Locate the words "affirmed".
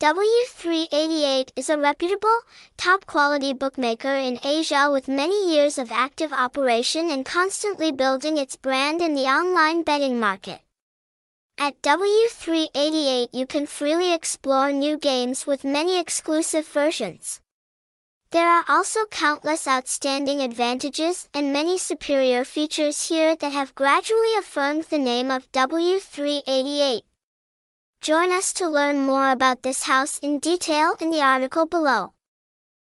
24.38-24.84